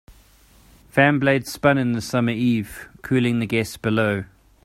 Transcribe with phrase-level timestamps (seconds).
[0.89, 4.23] Fan blades spun in the summer's eve, cooling the guests below.